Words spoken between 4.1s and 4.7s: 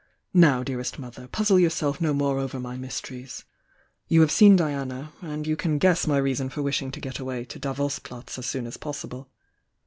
have seen